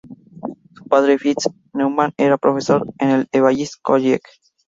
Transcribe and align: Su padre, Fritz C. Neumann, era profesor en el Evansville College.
Su 0.73 0.83
padre, 0.87 1.19
Fritz 1.19 1.43
C. 1.43 1.51
Neumann, 1.73 2.11
era 2.17 2.39
profesor 2.39 2.91
en 2.97 3.09
el 3.11 3.27
Evansville 3.31 3.69
College. 3.83 4.23